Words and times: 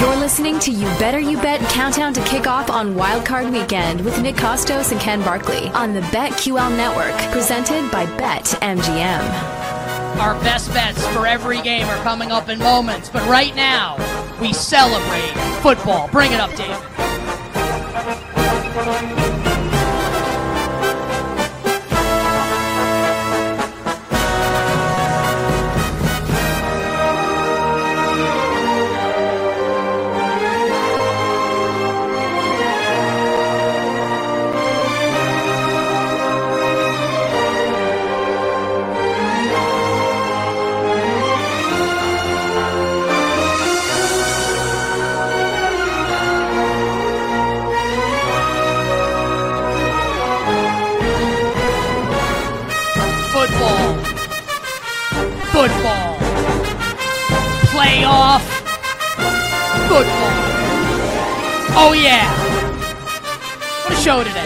You're 0.00 0.16
listening 0.16 0.58
to 0.60 0.72
You 0.72 0.86
Better 0.98 1.20
You 1.20 1.36
Bet 1.36 1.60
countdown 1.70 2.12
to 2.14 2.24
kick 2.24 2.48
off 2.48 2.68
on 2.68 2.94
Wildcard 2.94 3.52
Weekend 3.52 4.04
with 4.04 4.20
Nick 4.20 4.34
Kostos 4.34 4.90
and 4.90 5.00
Ken 5.00 5.20
Barkley 5.22 5.68
on 5.68 5.94
the 5.94 6.00
BetQL 6.00 6.76
network, 6.76 7.14
presented 7.30 7.88
by 7.92 8.04
BetMGM. 8.06 9.20
Our 10.18 10.34
best 10.42 10.72
bets 10.72 11.06
for 11.08 11.28
every 11.28 11.62
game 11.62 11.86
are 11.86 12.02
coming 12.02 12.32
up 12.32 12.48
in 12.48 12.58
moments, 12.58 13.08
but 13.08 13.24
right 13.28 13.54
now, 13.54 13.96
we 14.40 14.52
celebrate 14.52 15.32
football. 15.62 16.08
Bring 16.08 16.32
it 16.32 16.40
up, 16.40 16.50
David. 16.56 16.78
Football. 59.94 60.10
Oh, 61.78 61.92
yeah. 61.96 62.26
What 63.84 63.92
a 63.92 64.02
show 64.02 64.24
today. 64.24 64.42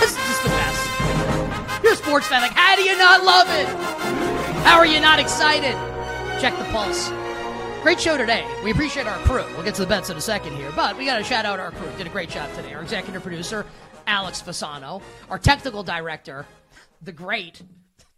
This 0.00 0.12
is 0.12 0.16
just 0.16 0.42
the 0.42 0.48
best. 0.48 1.84
You're 1.84 1.92
a 1.92 1.96
sports 1.96 2.28
fan. 2.28 2.40
Like, 2.40 2.52
how 2.52 2.74
do 2.74 2.80
you 2.80 2.96
not 2.96 3.22
love 3.24 3.46
it? 3.50 3.66
How 4.64 4.78
are 4.78 4.86
you 4.86 5.00
not 5.00 5.18
excited? 5.18 5.74
Check 6.40 6.56
the 6.56 6.64
pulse. 6.72 7.10
Great 7.82 8.00
show 8.00 8.16
today. 8.16 8.46
We 8.64 8.70
appreciate 8.70 9.06
our 9.06 9.18
crew. 9.18 9.44
We'll 9.52 9.64
get 9.64 9.74
to 9.74 9.82
the 9.82 9.86
bets 9.86 10.08
in 10.08 10.16
a 10.16 10.20
second 10.22 10.54
here, 10.54 10.72
but 10.74 10.96
we 10.96 11.04
got 11.04 11.18
to 11.18 11.24
shout 11.24 11.44
out 11.44 11.60
our 11.60 11.70
crew. 11.72 11.90
Did 11.98 12.06
a 12.06 12.10
great 12.10 12.30
job 12.30 12.50
today. 12.54 12.72
Our 12.72 12.80
executive 12.80 13.22
producer, 13.22 13.66
Alex 14.06 14.40
Fasano. 14.40 15.02
Our 15.28 15.38
technical 15.38 15.82
director, 15.82 16.46
the 17.02 17.12
great 17.12 17.60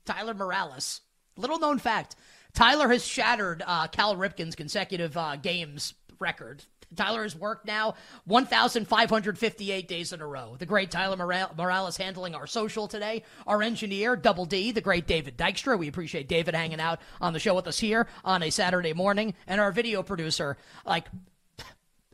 Tyler 0.05 0.35
Morales. 0.35 1.01
Little 1.37 1.59
known 1.59 1.81
fact 1.81 2.15
Tyler 2.55 2.89
has 2.89 3.05
shattered 3.05 3.65
uh, 3.67 3.89
Cal 3.89 4.15
Ripken's 4.15 4.55
consecutive 4.55 5.17
uh, 5.17 5.35
games 5.35 5.95
record. 6.25 6.65
Tyler 6.97 7.23
has 7.23 7.37
worked 7.37 7.67
now 7.67 7.95
1,558 8.25 9.87
days 9.87 10.13
in 10.13 10.23
a 10.23 10.27
row. 10.27 10.57
The 10.59 10.65
great 10.65 10.91
Tyler 10.91 11.17
Morales 11.17 11.99
handling 11.99 12.35
our 12.35 12.47
social 12.47 12.89
today. 12.89 13.25
Our 13.47 13.63
engineer, 13.63 14.17
Double 14.17 14.47
D, 14.47 14.73
the 14.73 14.81
great 14.81 15.07
David 15.07 15.37
Dykstra. 15.37 15.79
We 15.79 15.89
appreciate 15.89 16.29
David 16.29 16.55
hanging 16.55 16.81
out 16.81 17.01
on 17.21 17.35
the 17.35 17.39
show 17.39 17.55
with 17.55 17.67
us 17.67 17.79
here 17.79 18.09
on 18.25 18.43
a 18.43 18.49
Saturday 18.49 18.95
morning. 18.95 19.35
And 19.47 19.61
our 19.61 19.71
video 19.71 20.03
producer, 20.03 20.57
like, 20.87 21.09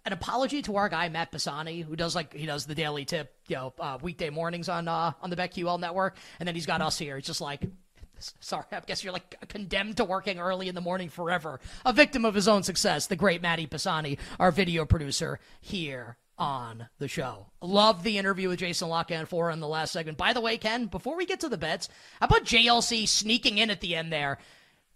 an 0.04 0.12
apology 0.12 0.62
to 0.62 0.76
our 0.76 0.88
guy 0.88 1.08
Matt 1.08 1.30
Pisani, 1.30 1.82
who 1.82 1.94
does 1.94 2.16
like 2.16 2.32
he 2.32 2.46
does 2.46 2.66
the 2.66 2.74
daily 2.74 3.04
tip, 3.04 3.32
you 3.46 3.56
know, 3.56 3.74
uh, 3.78 3.98
weekday 4.02 4.30
mornings 4.30 4.68
on 4.68 4.88
uh, 4.88 5.12
on 5.20 5.30
the 5.30 5.36
BetQL 5.36 5.78
network, 5.78 6.16
and 6.40 6.48
then 6.48 6.54
he's 6.54 6.66
got 6.66 6.80
us 6.80 6.98
here. 6.98 7.18
It's 7.18 7.26
just 7.26 7.42
like, 7.42 7.62
sorry, 8.40 8.64
I 8.72 8.80
guess 8.80 9.02
you're 9.02 9.12
like 9.12 9.48
condemned 9.48 9.96
to 9.98 10.04
working 10.04 10.38
early 10.38 10.68
in 10.68 10.74
the 10.74 10.80
morning 10.80 11.08
forever. 11.08 11.60
A 11.84 11.92
victim 11.92 12.24
of 12.24 12.34
his 12.34 12.48
own 12.48 12.62
success, 12.62 13.06
the 13.06 13.16
great 13.16 13.42
Matty 13.42 13.66
Pisani, 13.66 14.18
our 14.38 14.50
video 14.50 14.84
producer 14.84 15.38
here 15.60 16.16
on 16.38 16.88
the 16.98 17.08
show. 17.08 17.46
Love 17.60 18.02
the 18.02 18.16
interview 18.16 18.48
with 18.48 18.58
Jason 18.58 18.88
La 18.88 19.04
Canfora 19.04 19.52
in 19.52 19.60
the 19.60 19.68
last 19.68 19.92
segment. 19.92 20.16
By 20.16 20.32
the 20.32 20.40
way, 20.40 20.56
Ken, 20.56 20.86
before 20.86 21.16
we 21.16 21.26
get 21.26 21.40
to 21.40 21.48
the 21.50 21.58
bets, 21.58 21.88
how 22.18 22.26
about 22.26 22.44
JLC 22.44 23.06
sneaking 23.06 23.58
in 23.58 23.70
at 23.70 23.82
the 23.82 23.94
end 23.94 24.12
there? 24.12 24.38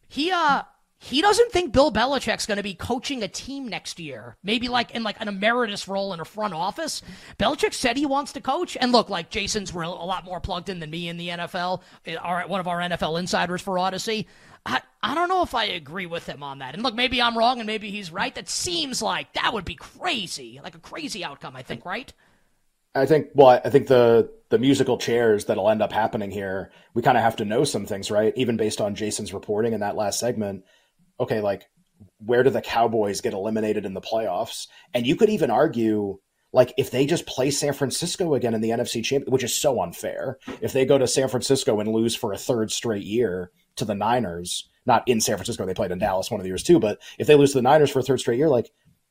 He 0.09 0.31
uh 0.31 0.62
he 0.99 1.21
doesn't 1.21 1.53
think 1.53 1.72
Bill 1.72 1.93
Belichick's 1.93 2.47
going 2.47 2.56
to 2.56 2.62
be 2.62 2.75
coaching 2.75 3.22
a 3.22 3.28
team 3.28 3.69
next 3.69 3.99
year. 4.00 4.37
Maybe 4.43 4.69
like 4.69 4.93
in 4.93 5.03
like 5.03 5.21
an 5.21 5.28
emeritus 5.28 5.87
role 5.87 6.15
in 6.15 6.21
a 6.21 6.25
front 6.25 6.55
office. 6.55 7.03
Belichick 7.38 7.75
said 7.75 7.97
he 7.97 8.06
wants 8.06 8.32
to 8.32 8.41
coach. 8.41 8.77
And 8.81 8.93
look, 8.93 9.10
like 9.10 9.28
Jason's 9.28 9.75
real, 9.75 9.93
a 9.93 10.06
lot 10.06 10.25
more 10.25 10.41
plugged 10.41 10.69
in 10.69 10.81
than 10.81 10.91
me 10.91 11.09
in 11.09 11.16
the 11.16 11.28
NFL. 11.28 11.82
Our, 12.21 12.47
one 12.47 12.60
of 12.60 12.69
our 12.69 12.78
NFL 12.78 13.19
insiders 13.19 13.60
for 13.60 13.75
Audacy. 13.75 14.27
I, 14.65 14.81
I 15.03 15.15
don't 15.15 15.28
know 15.28 15.43
if 15.43 15.55
I 15.55 15.65
agree 15.65 16.06
with 16.06 16.27
him 16.27 16.43
on 16.43 16.60
that. 16.60 16.72
And 16.72 16.82
look, 16.82 16.94
maybe 16.94 17.21
I'm 17.21 17.37
wrong 17.37 17.61
and 17.61 17.66
maybe 17.66 17.91
he's 17.91 18.11
right. 18.11 18.34
That 18.34 18.49
seems 18.49 19.03
like 19.03 19.32
that 19.34 19.53
would 19.53 19.66
be 19.66 19.75
crazy. 19.75 20.59
Like 20.62 20.75
a 20.75 20.78
crazy 20.78 21.22
outcome, 21.22 21.55
I 21.55 21.62
think, 21.62 21.84
right? 21.84 22.11
I 22.94 23.06
think 23.06 23.28
well, 23.34 23.49
I 23.49 23.71
think 23.71 23.88
the 23.88 24.31
the 24.50 24.59
musical 24.59 24.97
chairs 24.97 25.47
that'll 25.47 25.69
end 25.69 25.82
up 25.82 25.93
happening 25.93 26.31
here, 26.31 26.71
we 26.94 27.03
kind 27.03 27.19
of 27.19 27.25
have 27.25 27.37
to 27.37 27.44
know 27.44 27.65
some 27.65 27.87
things, 27.87 28.11
right? 28.11 28.32
Even 28.37 28.56
based 28.56 28.81
on 28.81 28.94
Jason's 28.94 29.34
reporting 29.34 29.72
in 29.72 29.81
that 29.81 29.97
last 29.97 30.21
segment. 30.21 30.65
Okay, 31.20 31.41
like 31.41 31.66
where 32.19 32.42
do 32.42 32.50
the 32.50 32.60
Cowboys 32.60 33.20
get 33.20 33.34
eliminated 33.34 33.84
in 33.84 33.94
the 33.94 34.00
playoffs? 34.00 34.66
And 34.92 35.06
you 35.06 35.16
could 35.16 35.30
even 35.30 35.50
argue 35.50 36.19
like 36.52 36.72
if 36.78 36.91
they 36.92 37.04
just 37.04 37.26
play 37.26 37.50
San 37.50 37.72
Francisco 37.72 38.34
again 38.34 38.54
in 38.54 38.60
the 38.60 38.70
NFC 38.70 39.02
Championship, 39.04 39.28
which 39.28 39.42
is 39.42 39.54
so 39.54 39.80
unfair. 39.82 40.38
If 40.60 40.72
they 40.72 40.86
go 40.86 40.98
to 40.98 41.06
San 41.06 41.28
Francisco 41.28 41.80
and 41.80 41.92
lose 41.92 42.14
for 42.14 42.32
a 42.32 42.38
third 42.38 42.70
straight 42.70 43.02
year 43.02 43.50
to 43.76 43.84
the 43.84 43.94
Niners, 43.94 44.69
not 44.86 45.02
in 45.08 45.20
San 45.20 45.36
Francisco, 45.36 45.66
they 45.66 45.75
played 45.75 45.91
in 45.91 45.98
Dallas 45.98 46.30
one 46.30 46.38
of 46.41 46.44
the 46.44 46.50
years 46.50 46.62
too, 46.62 46.78
but 46.78 47.00
if 47.19 47.26
they 47.26 47.34
lose 47.34 47.52
to 47.52 47.58
the 47.58 47.62
Niners 47.62 47.91
for 47.91 47.98
a 47.98 48.02
third 48.02 48.20
straight 48.20 48.38
year, 48.38 48.48
like 48.48 48.70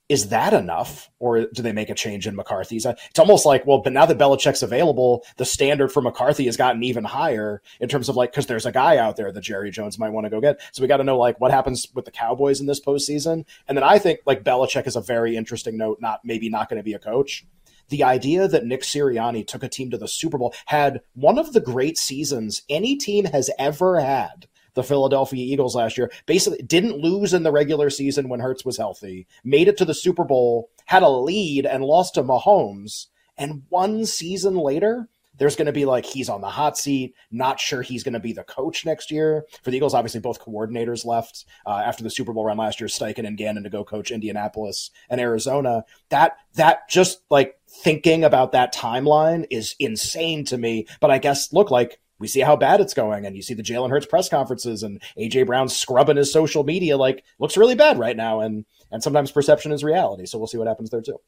is 0.09 0.29
that 0.29 0.53
enough 0.53 1.09
or 1.19 1.45
do 1.53 1.61
they 1.61 1.71
make 1.71 1.89
a 1.89 1.95
change 1.95 2.27
in 2.27 2.35
McCarthy's? 2.35 2.85
It's 2.85 3.19
almost 3.19 3.45
like, 3.45 3.65
well, 3.65 3.79
but 3.79 3.93
now 3.93 4.05
that 4.05 4.17
Belichick's 4.17 4.61
available, 4.61 5.25
the 5.37 5.45
standard 5.45 5.91
for 5.91 6.01
McCarthy 6.01 6.45
has 6.45 6.57
gotten 6.57 6.83
even 6.83 7.03
higher 7.03 7.61
in 7.79 7.87
terms 7.87 8.09
of 8.09 8.15
like, 8.15 8.31
because 8.31 8.45
there's 8.47 8.65
a 8.65 8.71
guy 8.71 8.97
out 8.97 9.15
there 9.15 9.31
that 9.31 9.41
Jerry 9.41 9.71
Jones 9.71 9.97
might 9.97 10.11
want 10.11 10.25
to 10.25 10.29
go 10.29 10.41
get. 10.41 10.61
So 10.71 10.81
we 10.81 10.87
got 10.87 10.97
to 10.97 11.03
know 11.03 11.17
like 11.17 11.39
what 11.39 11.51
happens 11.51 11.87
with 11.93 12.05
the 12.05 12.11
Cowboys 12.11 12.59
in 12.59 12.65
this 12.65 12.81
postseason. 12.81 13.45
And 13.67 13.77
then 13.77 13.83
I 13.83 13.97
think 13.97 14.19
like 14.25 14.43
Belichick 14.43 14.87
is 14.87 14.95
a 14.95 15.01
very 15.01 15.37
interesting 15.37 15.77
note, 15.77 15.99
not 16.01 16.19
maybe 16.23 16.49
not 16.49 16.69
going 16.69 16.79
to 16.79 16.83
be 16.83 16.93
a 16.93 16.99
coach. 16.99 17.45
The 17.89 18.03
idea 18.03 18.47
that 18.47 18.65
Nick 18.65 18.81
Sirianni 18.81 19.45
took 19.45 19.63
a 19.63 19.69
team 19.69 19.91
to 19.91 19.97
the 19.97 20.07
Super 20.07 20.37
Bowl 20.37 20.53
had 20.67 21.01
one 21.13 21.37
of 21.37 21.53
the 21.53 21.59
great 21.59 21.97
seasons 21.97 22.63
any 22.69 22.95
team 22.95 23.25
has 23.25 23.49
ever 23.59 23.99
had 23.99 24.47
the 24.73 24.83
Philadelphia 24.83 25.43
Eagles 25.43 25.75
last 25.75 25.97
year. 25.97 26.11
Basically, 26.25 26.61
didn't 26.63 26.97
lose 26.97 27.33
in 27.33 27.43
the 27.43 27.51
regular 27.51 27.89
season 27.89 28.29
when 28.29 28.39
Hurts 28.39 28.65
was 28.65 28.77
healthy, 28.77 29.27
made 29.43 29.67
it 29.67 29.77
to 29.77 29.85
the 29.85 29.93
Super 29.93 30.23
Bowl, 30.23 30.69
had 30.85 31.03
a 31.03 31.09
lead, 31.09 31.65
and 31.65 31.83
lost 31.83 32.15
to 32.15 32.23
Mahomes. 32.23 33.07
And 33.37 33.63
one 33.69 34.05
season 34.05 34.55
later, 34.55 35.09
there's 35.37 35.55
going 35.55 35.65
to 35.65 35.71
be 35.71 35.85
like 35.85 36.05
he's 36.05 36.29
on 36.29 36.41
the 36.41 36.49
hot 36.49 36.77
seat. 36.77 37.15
Not 37.31 37.59
sure 37.59 37.81
he's 37.81 38.03
going 38.03 38.13
to 38.13 38.19
be 38.19 38.33
the 38.33 38.43
coach 38.43 38.85
next 38.85 39.11
year 39.11 39.45
for 39.63 39.71
the 39.71 39.77
Eagles. 39.77 39.93
Obviously, 39.93 40.19
both 40.19 40.39
coordinators 40.39 41.05
left 41.05 41.45
uh, 41.65 41.81
after 41.85 42.03
the 42.03 42.09
Super 42.09 42.33
Bowl 42.33 42.45
run 42.45 42.57
last 42.57 42.79
year. 42.79 42.87
Steichen 42.87 43.27
and 43.27 43.37
Gannon 43.37 43.63
to 43.63 43.69
go 43.69 43.83
coach 43.83 44.11
Indianapolis 44.11 44.91
and 45.09 45.19
Arizona. 45.19 45.85
That 46.09 46.37
that 46.55 46.87
just 46.87 47.21
like 47.29 47.59
thinking 47.67 48.23
about 48.23 48.51
that 48.51 48.73
timeline 48.73 49.47
is 49.49 49.75
insane 49.79 50.45
to 50.45 50.57
me. 50.57 50.87
But 50.99 51.11
I 51.11 51.17
guess 51.17 51.51
look 51.51 51.71
like 51.71 51.99
we 52.23 52.29
see 52.29 52.39
how 52.39 52.55
bad 52.55 52.79
it's 52.79 52.93
going, 52.93 53.25
and 53.25 53.35
you 53.35 53.41
see 53.41 53.53
the 53.53 53.61
Jalen 53.61 53.89
Hurts 53.89 54.05
press 54.05 54.29
conferences 54.29 54.81
and 54.81 55.01
AJ 55.19 55.45
Brown 55.45 55.67
scrubbing 55.67 56.15
his 56.15 56.31
social 56.31 56.63
media 56.63 56.95
like 56.95 57.25
looks 57.37 57.57
really 57.57 57.75
bad 57.75 57.99
right 57.99 58.15
now, 58.15 58.39
and 58.39 58.63
and 58.91 59.03
sometimes 59.03 59.29
perception 59.29 59.73
is 59.73 59.83
reality. 59.83 60.25
So 60.25 60.37
we'll 60.37 60.47
see 60.47 60.57
what 60.57 60.69
happens 60.69 60.89
there 60.89 61.01
too. 61.01 61.19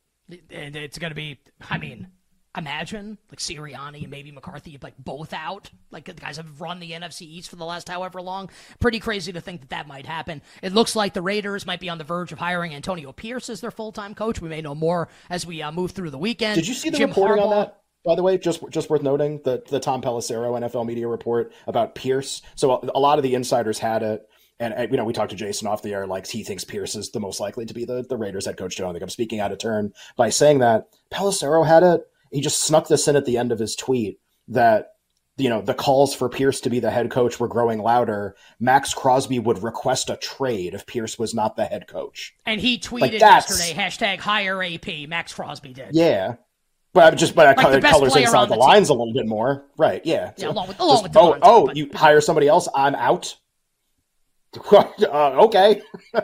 And 0.50 0.73
it's 0.78 0.97
going 0.97 1.11
to 1.11 1.16
be, 1.16 1.38
I 1.69 1.79
mean, 1.79 2.07
imagine 2.57 3.17
like 3.29 3.39
Sirianni 3.39 4.03
and 4.03 4.09
maybe 4.09 4.31
McCarthy 4.31 4.79
like 4.81 4.94
both 4.97 5.34
out. 5.34 5.69
Like 5.91 6.05
the 6.05 6.13
guys 6.13 6.38
have 6.38 6.61
run 6.61 6.79
the 6.79 6.91
NFC 6.91 7.23
East 7.23 7.50
for 7.50 7.57
the 7.57 7.66
last 7.66 7.89
however 7.89 8.22
long. 8.22 8.50
Pretty 8.79 9.01
crazy 9.01 9.34
to 9.34 9.41
think 9.41 9.59
that 9.59 9.72
that 9.72 9.89
might 9.89 10.05
happen. 10.05 10.41
It 10.63 10.72
looks 10.72 10.95
like 10.95 11.13
the 11.13 11.22
Raiders 11.22 11.66
might 11.66 11.81
be 11.81 11.89
on 11.89 11.97
the 11.97 12.05
verge 12.05 12.31
of 12.31 12.39
hiring 12.39 12.73
Antonio 12.73 13.11
Pierce 13.11 13.50
as 13.50 13.59
their 13.59 13.69
full 13.69 13.91
time 13.91 14.16
coach. 14.16 14.40
We 14.40 14.47
may 14.47 14.61
know 14.61 14.75
more 14.75 15.09
as 15.29 15.46
we 15.46 15.61
uh, 15.61 15.73
move 15.73 15.91
through 15.91 16.11
the 16.11 16.17
weekend. 16.17 16.55
Did 16.55 16.69
you 16.69 16.73
see 16.73 16.90
the 16.90 16.99
Jim 16.99 17.09
reporting 17.09 17.43
Harbaugh, 17.43 17.47
on 17.47 17.55
that? 17.58 17.81
By 18.05 18.16
the 18.16 18.23
way, 18.23 18.37
just 18.37 18.63
just 18.69 18.90
worth 18.90 19.02
noting 19.02 19.41
the 19.43 19.63
the 19.67 19.79
Tom 19.79 20.02
Pelissero 20.02 20.59
NFL 20.59 20.85
media 20.85 21.07
report 21.07 21.53
about 21.67 21.96
Pierce. 21.96 22.41
So 22.55 22.72
a, 22.72 22.91
a 22.96 22.99
lot 22.99 23.17
of 23.17 23.23
the 23.23 23.35
insiders 23.35 23.79
had 23.79 24.03
it. 24.03 24.28
And, 24.57 24.73
and, 24.73 24.90
you 24.90 24.96
know, 24.96 25.03
we 25.03 25.11
talked 25.11 25.31
to 25.31 25.35
Jason 25.35 25.67
off 25.67 25.81
the 25.81 25.93
air, 25.93 26.07
like 26.07 26.25
he 26.25 26.41
thinks 26.41 26.63
Pierce 26.63 26.96
is 26.96 27.11
the 27.11 27.19
most 27.19 27.41
likely 27.41 27.66
to 27.66 27.73
be 27.73 27.84
the, 27.84 28.05
the 28.07 28.16
Raiders 28.16 28.46
head 28.46 28.55
coach. 28.55 28.78
Joe, 28.78 28.85
I 28.85 28.87
don't 28.87 28.93
think 28.93 29.03
I'm 29.03 29.09
speaking 29.09 29.41
out 29.41 29.52
of 29.52 29.57
turn 29.57 29.91
by 30.16 30.29
saying 30.29 30.59
that. 30.59 30.87
Pelissero 31.11 31.67
had 31.67 31.84
it. 31.84 32.07
He 32.31 32.40
just 32.40 32.63
snuck 32.63 32.87
this 32.87 33.09
in 33.09 33.17
at 33.17 33.25
the 33.25 33.37
end 33.37 33.52
of 33.52 33.59
his 33.59 33.75
tweet 33.75 34.17
that 34.47 34.91
you 35.37 35.49
know 35.49 35.61
the 35.61 35.73
calls 35.73 36.16
for 36.16 36.29
Pierce 36.29 36.61
to 36.61 36.69
be 36.69 36.79
the 36.79 36.91
head 36.91 37.11
coach 37.11 37.40
were 37.40 37.47
growing 37.47 37.79
louder. 37.79 38.35
Maxx 38.59 38.93
Crosby 38.93 39.40
would 39.40 39.63
request 39.63 40.09
a 40.09 40.16
trade 40.16 40.73
if 40.73 40.85
Pierce 40.85 41.19
was 41.19 41.34
not 41.34 41.55
the 41.55 41.66
head 41.66 41.87
coach. 41.87 42.34
And 42.46 42.61
he 42.61 42.79
tweeted 42.79 43.02
Like, 43.02 43.13
yesterday, 43.13 43.73
hashtag 43.73 44.19
hire 44.19 44.63
AP. 44.63 45.09
Maxx 45.09 45.34
Crosby 45.34 45.73
did. 45.73 45.90
Yeah. 45.91 46.35
But 46.95 47.13
I 47.13 47.15
just 47.15 47.35
but 47.35 47.45
I 47.45 47.49
Like 47.49 47.57
color, 47.57 47.81
colors 47.81 48.15
inside 48.15 48.45
the, 48.45 48.55
the 48.55 48.59
lines 48.61 48.87
a 48.87 48.93
little 48.93 49.11
bit 49.13 49.27
more. 49.27 49.65
Right. 49.77 50.01
Yeah. 50.05 50.31
Yeah, 50.37 50.45
So 50.45 50.51
along 50.51 50.69
with- 50.69 50.79
along 50.79 51.03
with 51.03 51.17
oh, 51.17 51.37
oh, 51.41 51.69
you 51.73 51.91
hire 51.93 52.21
somebody 52.21 52.47
else, 52.47 52.69
I'm 52.73 52.95
out. 52.95 53.35
uh, 54.72 55.46
okay. 55.46 55.81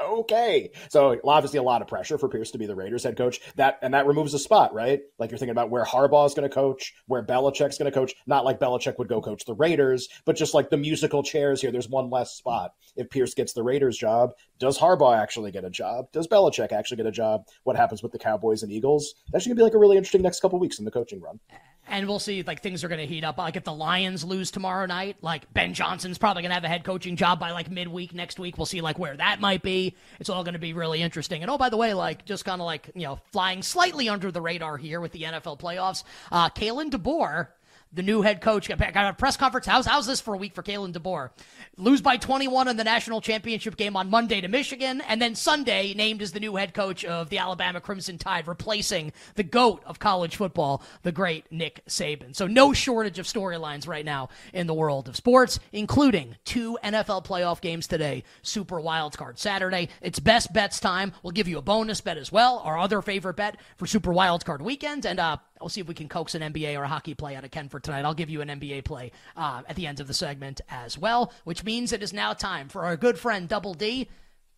okay. 0.00 0.70
So 0.88 1.18
obviously 1.24 1.58
a 1.58 1.62
lot 1.62 1.82
of 1.82 1.88
pressure 1.88 2.18
for 2.18 2.28
Pierce 2.28 2.50
to 2.52 2.58
be 2.58 2.66
the 2.66 2.74
Raiders 2.74 3.04
head 3.04 3.16
coach. 3.16 3.40
That 3.56 3.78
and 3.82 3.94
that 3.94 4.06
removes 4.06 4.34
a 4.34 4.38
spot, 4.38 4.74
right? 4.74 5.00
Like 5.18 5.30
you're 5.30 5.38
thinking 5.38 5.52
about 5.52 5.70
where 5.70 5.84
Harbaugh 5.84 6.26
is 6.26 6.34
going 6.34 6.48
to 6.48 6.54
coach, 6.54 6.94
where 7.06 7.22
Belichick's 7.22 7.78
going 7.78 7.90
to 7.90 7.96
coach. 7.96 8.14
Not 8.26 8.44
like 8.44 8.60
Belichick 8.60 8.98
would 8.98 9.08
go 9.08 9.20
coach 9.20 9.44
the 9.44 9.54
Raiders, 9.54 10.08
but 10.24 10.36
just 10.36 10.54
like 10.54 10.70
the 10.70 10.76
musical 10.76 11.22
chairs 11.22 11.60
here. 11.60 11.72
There's 11.72 11.88
one 11.88 12.10
less 12.10 12.32
spot. 12.32 12.74
If 12.96 13.10
Pierce 13.10 13.34
gets 13.34 13.52
the 13.52 13.62
Raiders 13.62 13.98
job, 13.98 14.32
does 14.58 14.78
Harbaugh 14.78 15.16
actually 15.16 15.52
get 15.52 15.64
a 15.64 15.70
job? 15.70 16.10
Does 16.12 16.26
Belichick 16.26 16.72
actually 16.72 16.98
get 16.98 17.06
a 17.06 17.12
job? 17.12 17.46
What 17.64 17.76
happens 17.76 18.02
with 18.02 18.12
the 18.12 18.18
Cowboys 18.18 18.62
and 18.62 18.72
Eagles? 18.72 19.14
That's 19.32 19.46
going 19.46 19.56
to 19.56 19.60
be 19.60 19.64
like 19.64 19.74
a 19.74 19.78
really 19.78 19.96
interesting 19.96 20.22
next 20.22 20.40
couple 20.40 20.58
weeks 20.58 20.78
in 20.78 20.84
the 20.84 20.90
coaching 20.90 21.20
run 21.20 21.40
and 21.88 22.08
we'll 22.08 22.18
see 22.18 22.42
like 22.42 22.62
things 22.62 22.82
are 22.84 22.88
going 22.88 23.00
to 23.00 23.06
heat 23.06 23.24
up. 23.24 23.38
Like 23.38 23.56
if 23.56 23.64
the 23.64 23.72
Lions 23.72 24.24
lose 24.24 24.50
tomorrow 24.50 24.86
night, 24.86 25.16
like 25.22 25.52
Ben 25.52 25.74
Johnson's 25.74 26.18
probably 26.18 26.42
going 26.42 26.50
to 26.50 26.54
have 26.54 26.64
a 26.64 26.68
head 26.68 26.84
coaching 26.84 27.15
job 27.16 27.40
by 27.40 27.50
like 27.50 27.70
midweek 27.70 28.14
next 28.14 28.38
week. 28.38 28.56
We'll 28.58 28.66
see 28.66 28.80
like 28.80 28.98
where 28.98 29.16
that 29.16 29.40
might 29.40 29.62
be. 29.62 29.94
It's 30.20 30.30
all 30.30 30.44
going 30.44 30.54
to 30.54 30.60
be 30.60 30.72
really 30.72 31.02
interesting. 31.02 31.42
And 31.42 31.50
oh, 31.50 31.58
by 31.58 31.68
the 31.68 31.76
way, 31.76 31.94
like 31.94 32.24
just 32.24 32.44
kind 32.44 32.60
of 32.60 32.66
like 32.66 32.90
you 32.94 33.04
know 33.04 33.18
flying 33.32 33.62
slightly 33.62 34.08
under 34.08 34.30
the 34.30 34.40
radar 34.40 34.76
here 34.76 35.00
with 35.00 35.12
the 35.12 35.22
NFL 35.22 35.58
playoffs. 35.58 36.04
Uh, 36.30 36.48
Kalen 36.50 36.90
DeBoer 36.90 37.48
the 37.96 38.02
new 38.02 38.20
head 38.22 38.42
coach 38.42 38.68
got 38.68 38.80
a 38.94 39.14
press 39.14 39.36
conference. 39.36 39.66
How's 39.66 39.86
how's 39.86 40.06
this 40.06 40.20
for 40.20 40.34
a 40.34 40.36
week 40.36 40.54
for 40.54 40.62
Kalen 40.62 40.92
DeBoer? 40.92 41.30
Lose 41.78 42.02
by 42.02 42.18
21 42.18 42.68
in 42.68 42.76
the 42.76 42.84
national 42.84 43.22
championship 43.22 43.76
game 43.76 43.96
on 43.96 44.10
Monday 44.10 44.40
to 44.40 44.48
Michigan, 44.48 45.00
and 45.00 45.20
then 45.20 45.34
Sunday 45.34 45.94
named 45.94 46.20
as 46.20 46.32
the 46.32 46.40
new 46.40 46.56
head 46.56 46.74
coach 46.74 47.04
of 47.04 47.30
the 47.30 47.38
Alabama 47.38 47.80
Crimson 47.80 48.18
Tide, 48.18 48.46
replacing 48.46 49.12
the 49.34 49.42
goat 49.42 49.82
of 49.86 49.98
college 49.98 50.36
football, 50.36 50.82
the 51.02 51.12
great 51.12 51.50
Nick 51.50 51.82
Saban. 51.86 52.36
So 52.36 52.46
no 52.46 52.74
shortage 52.74 53.18
of 53.18 53.26
storylines 53.26 53.88
right 53.88 54.04
now 54.04 54.28
in 54.52 54.66
the 54.66 54.74
world 54.74 55.08
of 55.08 55.16
sports, 55.16 55.58
including 55.72 56.36
two 56.44 56.78
NFL 56.84 57.24
playoff 57.24 57.62
games 57.62 57.86
today. 57.86 58.24
Super 58.42 58.78
Wild 58.78 59.16
Card 59.16 59.38
Saturday. 59.38 59.88
It's 60.02 60.18
best 60.18 60.52
bets 60.52 60.80
time. 60.80 61.12
We'll 61.22 61.32
give 61.32 61.48
you 61.48 61.56
a 61.56 61.62
bonus 61.62 62.02
bet 62.02 62.18
as 62.18 62.30
well, 62.30 62.58
our 62.58 62.78
other 62.78 63.00
favorite 63.00 63.36
bet 63.36 63.56
for 63.78 63.86
Super 63.86 64.12
Wild 64.12 64.44
Card 64.44 64.60
weekend, 64.60 65.06
and 65.06 65.18
uh, 65.18 65.38
We'll 65.60 65.68
see 65.68 65.80
if 65.80 65.88
we 65.88 65.94
can 65.94 66.08
coax 66.08 66.34
an 66.34 66.42
NBA 66.42 66.78
or 66.78 66.84
a 66.84 66.88
hockey 66.88 67.14
play 67.14 67.36
out 67.36 67.44
of 67.44 67.50
Ken 67.50 67.68
for 67.68 67.80
tonight. 67.80 68.04
I'll 68.04 68.14
give 68.14 68.30
you 68.30 68.40
an 68.40 68.48
NBA 68.48 68.84
play 68.84 69.12
uh, 69.36 69.62
at 69.68 69.76
the 69.76 69.86
end 69.86 70.00
of 70.00 70.06
the 70.06 70.14
segment 70.14 70.60
as 70.68 70.98
well, 70.98 71.32
which 71.44 71.64
means 71.64 71.92
it 71.92 72.02
is 72.02 72.12
now 72.12 72.32
time 72.32 72.68
for 72.68 72.84
our 72.84 72.96
good 72.96 73.18
friend 73.18 73.48
Double 73.48 73.74
D 73.74 74.08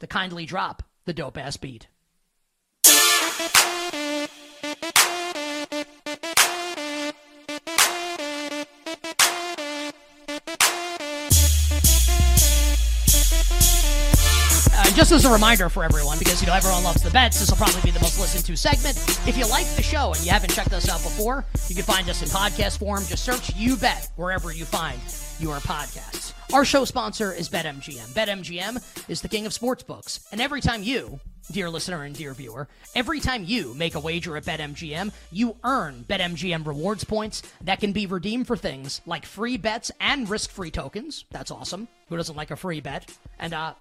to 0.00 0.06
kindly 0.06 0.46
drop 0.46 0.82
the 1.04 1.12
dope 1.12 1.38
ass 1.38 1.56
beat. 1.56 1.88
Just 14.98 15.12
as 15.12 15.24
a 15.24 15.30
reminder 15.32 15.68
for 15.68 15.84
everyone, 15.84 16.18
because 16.18 16.40
you 16.42 16.48
know 16.48 16.52
everyone 16.52 16.82
loves 16.82 17.04
the 17.04 17.10
bets, 17.10 17.38
this 17.38 17.48
will 17.48 17.56
probably 17.56 17.80
be 17.82 17.92
the 17.92 18.00
most 18.00 18.18
listened 18.18 18.44
to 18.44 18.56
segment. 18.56 18.96
If 19.28 19.38
you 19.38 19.48
like 19.48 19.64
the 19.76 19.82
show 19.82 20.12
and 20.12 20.24
you 20.24 20.32
haven't 20.32 20.52
checked 20.52 20.72
us 20.72 20.88
out 20.88 21.00
before, 21.04 21.44
you 21.68 21.76
can 21.76 21.84
find 21.84 22.10
us 22.10 22.20
in 22.20 22.28
podcast 22.30 22.80
form. 22.80 23.04
Just 23.04 23.24
search 23.24 23.54
"You 23.54 23.76
Bet" 23.76 24.10
wherever 24.16 24.52
you 24.52 24.64
find 24.64 24.98
your 25.38 25.58
podcasts. 25.58 26.32
Our 26.52 26.64
show 26.64 26.84
sponsor 26.84 27.32
is 27.32 27.48
BetMGM. 27.48 28.08
BetMGM 28.12 29.08
is 29.08 29.20
the 29.20 29.28
king 29.28 29.46
of 29.46 29.52
sportsbooks, 29.52 30.26
and 30.32 30.40
every 30.40 30.60
time 30.60 30.82
you, 30.82 31.20
dear 31.52 31.70
listener 31.70 32.02
and 32.02 32.16
dear 32.16 32.34
viewer, 32.34 32.66
every 32.96 33.20
time 33.20 33.44
you 33.44 33.74
make 33.74 33.94
a 33.94 34.00
wager 34.00 34.36
at 34.36 34.46
BetMGM, 34.46 35.12
you 35.30 35.54
earn 35.62 36.04
BetMGM 36.08 36.66
rewards 36.66 37.04
points 37.04 37.44
that 37.60 37.78
can 37.78 37.92
be 37.92 38.06
redeemed 38.06 38.48
for 38.48 38.56
things 38.56 39.00
like 39.06 39.24
free 39.24 39.58
bets 39.58 39.92
and 40.00 40.28
risk-free 40.28 40.72
tokens. 40.72 41.24
That's 41.30 41.52
awesome. 41.52 41.86
Who 42.08 42.16
doesn't 42.16 42.34
like 42.34 42.50
a 42.50 42.56
free 42.56 42.80
bet? 42.80 43.08
And 43.38 43.54
uh, 43.54 43.74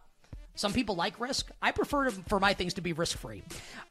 some 0.57 0.73
people 0.73 0.95
like 0.95 1.19
risk. 1.19 1.51
I 1.61 1.71
prefer 1.71 2.09
for 2.09 2.39
my 2.39 2.53
things 2.53 2.73
to 2.73 2.81
be 2.81 2.91
risk 2.91 3.17
free. 3.17 3.43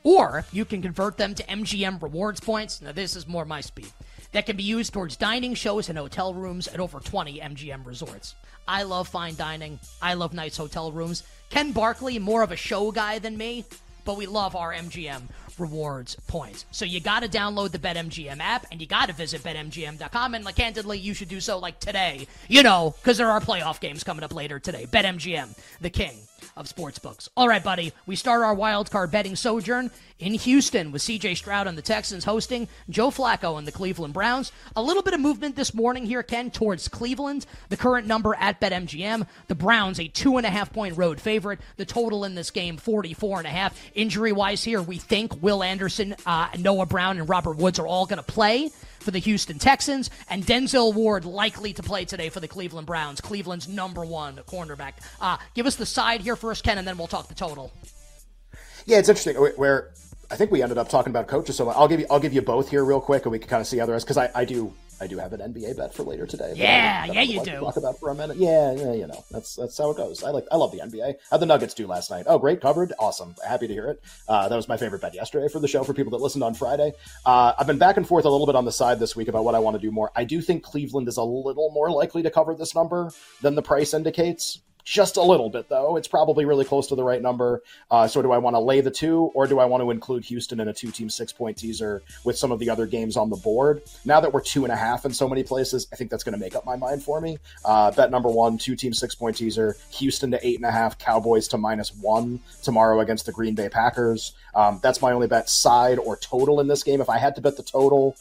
Or 0.02 0.44
you 0.52 0.64
can 0.64 0.82
convert 0.82 1.16
them 1.16 1.34
to 1.36 1.44
MGM 1.44 2.02
rewards 2.02 2.40
points. 2.40 2.82
Now, 2.82 2.92
this 2.92 3.16
is 3.16 3.26
more 3.26 3.44
my 3.44 3.60
speed. 3.60 3.90
That 4.32 4.46
can 4.46 4.56
be 4.56 4.64
used 4.64 4.92
towards 4.92 5.16
dining 5.16 5.54
shows 5.54 5.88
and 5.88 5.96
hotel 5.96 6.34
rooms 6.34 6.68
at 6.68 6.80
over 6.80 6.98
20 7.00 7.38
MGM 7.38 7.86
resorts. 7.86 8.34
I 8.68 8.82
love 8.82 9.06
fine 9.08 9.36
dining. 9.36 9.78
I 10.02 10.14
love 10.14 10.34
nice 10.34 10.56
hotel 10.56 10.90
rooms. 10.90 11.22
Ken 11.50 11.70
Barkley, 11.70 12.18
more 12.18 12.42
of 12.42 12.50
a 12.50 12.56
show 12.56 12.90
guy 12.90 13.20
than 13.20 13.38
me, 13.38 13.64
but 14.04 14.16
we 14.16 14.26
love 14.26 14.56
our 14.56 14.74
MGM 14.74 15.22
rewards 15.58 16.16
points. 16.26 16.66
So 16.70 16.84
you 16.84 17.00
got 17.00 17.22
to 17.22 17.28
download 17.28 17.70
the 17.70 17.78
BetMGM 17.78 18.40
app 18.40 18.66
and 18.70 18.80
you 18.80 18.86
got 18.86 19.06
to 19.06 19.14
visit 19.14 19.42
betmgm.com. 19.42 20.34
And 20.34 20.44
like 20.44 20.56
candidly, 20.56 20.98
you 20.98 21.14
should 21.14 21.28
do 21.28 21.40
so 21.40 21.58
like 21.58 21.78
today, 21.80 22.26
you 22.48 22.62
know, 22.62 22.94
because 23.00 23.19
there 23.19 23.30
are 23.30 23.40
playoff 23.40 23.80
games 23.80 24.04
coming 24.04 24.24
up 24.24 24.34
later 24.34 24.58
today. 24.58 24.86
BetMGM, 24.86 25.56
the 25.80 25.90
king 25.90 26.19
of 26.56 26.66
sportsbooks. 26.66 27.28
All 27.36 27.48
right, 27.48 27.62
buddy, 27.62 27.92
we 28.06 28.16
start 28.16 28.42
our 28.42 28.54
wild 28.54 28.90
card 28.90 29.10
betting 29.10 29.36
sojourn 29.36 29.90
in 30.18 30.34
Houston 30.34 30.92
with 30.92 31.02
CJ 31.02 31.36
Stroud 31.36 31.66
and 31.66 31.76
the 31.76 31.82
Texans 31.82 32.24
hosting 32.24 32.68
Joe 32.88 33.10
Flacco 33.10 33.58
and 33.58 33.66
the 33.66 33.72
Cleveland 33.72 34.14
Browns. 34.14 34.52
A 34.74 34.82
little 34.82 35.02
bit 35.02 35.14
of 35.14 35.20
movement 35.20 35.56
this 35.56 35.74
morning 35.74 36.06
here, 36.06 36.22
Ken, 36.22 36.50
towards 36.50 36.88
Cleveland. 36.88 37.46
The 37.68 37.76
current 37.76 38.06
number 38.06 38.34
at 38.34 38.60
BetMGM. 38.60 39.26
The 39.48 39.54
Browns, 39.54 40.00
a 40.00 40.08
two 40.08 40.36
and 40.36 40.46
a 40.46 40.50
half 40.50 40.72
point 40.72 40.96
road 40.96 41.20
favorite. 41.20 41.60
The 41.76 41.84
total 41.84 42.24
in 42.24 42.34
this 42.34 42.50
game, 42.50 42.76
44 42.76 43.38
and 43.38 43.46
a 43.46 43.50
half. 43.50 43.78
Injury 43.94 44.32
wise 44.32 44.64
here, 44.64 44.80
we 44.80 44.96
think 44.96 45.42
Will 45.42 45.62
Anderson, 45.62 46.16
uh, 46.24 46.48
Noah 46.58 46.86
Brown, 46.86 47.18
and 47.18 47.28
Robert 47.28 47.56
Woods 47.58 47.78
are 47.78 47.86
all 47.86 48.06
going 48.06 48.18
to 48.18 48.22
play 48.22 48.70
for 49.06 49.12
the 49.12 49.19
Houston 49.20 49.58
Texans, 49.58 50.11
and 50.29 50.44
Denzel 50.44 50.93
Ward 50.93 51.25
likely 51.25 51.73
to 51.73 51.82
play 51.82 52.05
today 52.05 52.29
for 52.29 52.41
the 52.41 52.49
Cleveland 52.49 52.88
Browns, 52.88 53.20
Cleveland's 53.20 53.69
number 53.69 54.05
one 54.05 54.35
cornerback. 54.49 54.94
Uh, 55.20 55.38
give 55.55 55.64
us 55.64 55.76
the 55.76 55.87
side 55.87 56.20
here 56.20 56.35
first, 56.35 56.64
Ken, 56.64 56.76
and 56.76 56.87
then 56.87 56.99
we'll 56.99 57.06
talk 57.06 57.29
the 57.29 57.35
total. 57.35 57.73
Yeah, 58.85 58.99
it's 58.99 59.08
interesting. 59.08 59.37
Where 59.37 59.93
I 60.29 60.35
think 60.35 60.50
we 60.50 60.61
ended 60.61 60.76
up 60.76 60.88
talking 60.88 61.11
about 61.11 61.29
coaches. 61.29 61.56
So 61.56 61.69
I'll 61.70 61.88
give 61.88 62.00
you 62.00 62.06
I'll 62.11 62.20
give 62.20 62.32
you 62.32 62.43
both 62.43 62.69
here 62.69 62.85
real 62.85 63.00
quick, 63.00 63.25
and 63.25 63.32
we 63.32 63.38
can 63.38 63.49
kind 63.49 63.61
of 63.61 63.67
see 63.67 63.79
how 63.79 63.87
the 63.87 63.93
rest 63.93 64.06
because 64.06 64.19
I, 64.19 64.29
I 64.35 64.44
do 64.44 64.75
I 65.00 65.06
do 65.06 65.19
have 65.19 65.32
an 65.32 65.40
NBA 65.52 65.76
bet 65.76 65.94
for 65.94 66.02
later 66.02 66.26
today. 66.26 66.52
Yeah, 66.56 67.04
yeah, 67.06 67.22
you 67.22 67.38
like 67.38 67.46
do. 67.46 67.60
Talk 67.60 67.76
about 67.76 67.98
for 67.98 68.10
a 68.10 68.14
minute. 68.14 68.37
Yeah, 68.37 68.72
yeah, 68.72 68.93
you 68.93 69.06
know 69.06 69.25
that's 69.31 69.56
that's 69.56 69.76
how 69.76 69.90
it 69.90 69.96
goes. 69.96 70.22
I 70.22 70.31
like 70.31 70.44
I 70.50 70.56
love 70.56 70.72
the 70.72 70.78
NBA. 70.78 71.16
How 71.31 71.37
the 71.37 71.46
Nuggets 71.46 71.75
do 71.75 71.87
last 71.87 72.10
night? 72.10 72.25
Oh, 72.28 72.38
great, 72.38 72.60
covered, 72.60 72.93
awesome. 72.98 73.34
Happy 73.46 73.66
to 73.66 73.72
hear 73.72 73.88
it. 73.88 74.02
Uh, 74.28 74.48
that 74.48 74.56
was 74.56 74.69
my 74.69 74.76
favorite 74.76 75.02
bet 75.02 75.14
yesterday 75.14 75.48
for 75.48 75.60
the 75.60 75.69
show 75.69 75.84
for 75.84 75.93
people 75.93 76.10
that 76.12 76.22
listened 76.22 76.44
on 76.44 76.54
Friday. 76.54 76.93
Uh, 77.25 77.52
I've 77.58 77.66
been 77.66 77.78
back 77.78 77.96
and 77.96 78.06
forth 78.06 78.25
a 78.25 78.31
little 78.31 78.46
bit 78.46 78.56
on 78.56 78.64
the 78.64 78.72
side 78.72 78.98
this 78.98 79.14
week 79.14 79.28
about 79.28 79.44
what 79.44 79.54
I 79.54 79.58
want 79.58 79.75
to 79.76 79.81
do 79.81 79.90
more. 79.90 80.10
I 80.16 80.25
do 80.25 80.40
think 80.40 80.62
Cleveland 80.62 81.08
is 81.08 81.16
a 81.16 81.22
little 81.22 81.70
more 81.70 81.90
likely 81.90 82.22
to 82.22 82.31
cover 82.31 82.54
this 82.54 82.75
number 82.75 83.10
than 83.43 83.54
the 83.54 83.62
price 83.62 83.94
indicates 83.94 84.60
just 84.86 85.16
a 85.16 85.22
little 85.22 85.50
bit 85.50 85.68
though. 85.68 85.96
It's 85.96 86.06
probably 86.06 86.44
really 86.44 86.64
close 86.64 86.86
to 86.86 86.94
the 86.94 87.02
right 87.02 87.20
number. 87.20 87.60
Uh, 87.90 88.06
so 88.06 88.22
do 88.22 88.30
I 88.30 88.38
want 88.38 88.54
to 88.54 88.60
lay 88.60 88.80
the 88.80 88.90
two, 88.90 89.32
or 89.34 89.48
do 89.48 89.58
I 89.58 89.64
want 89.64 89.82
to 89.82 89.90
include 89.90 90.24
Houston 90.26 90.60
in 90.60 90.69
a 90.69 90.72
two-team 90.72 91.10
six-point 91.10 91.56
teaser 91.56 92.02
with 92.24 92.38
some 92.38 92.52
of 92.52 92.60
the 92.60 92.70
other 92.70 92.86
games 92.86 93.16
on 93.16 93.28
the 93.28 93.36
board? 93.36 93.82
Now 94.05 94.20
that 94.20 94.32
we're 94.32 94.40
two 94.40 94.64
and 94.64 94.72
a 94.72 94.76
half 94.76 95.05
in 95.05 95.12
so 95.12 95.28
many 95.28 95.43
places, 95.43 95.88
I 95.93 95.96
think 95.96 96.08
that's 96.10 96.22
going 96.22 96.34
to 96.34 96.38
make 96.38 96.55
up 96.55 96.64
my 96.64 96.76
mind 96.76 97.02
for 97.02 97.20
me. 97.20 97.38
Uh, 97.64 97.90
bet 97.90 98.12
number 98.12 98.28
one, 98.28 98.58
two-team 98.58 98.94
six-point 98.94 99.36
teaser: 99.36 99.76
Houston 99.90 100.31
to 100.31 100.46
eight 100.46 100.56
and 100.56 100.64
a 100.64 100.70
half, 100.70 100.96
Cowboys 100.98 101.48
to 101.48 101.58
minus 101.58 101.93
one 101.96 102.38
tomorrow 102.62 103.00
against 103.00 103.26
the 103.26 103.32
Green 103.32 103.56
Bay 103.56 103.69
Packers. 103.69 104.34
Um, 104.55 104.78
that's 104.84 105.02
my 105.02 105.10
only 105.10 105.26
bet, 105.26 105.50
side 105.50 105.98
or 105.98 106.16
total 106.16 106.60
in 106.60 106.69
this 106.69 106.84
game. 106.84 107.00
If 107.00 107.10
I 107.10 107.19
had 107.19 107.34
to 107.34 107.40
bet 107.40 107.56
the 107.56 107.64
total, 107.64 108.14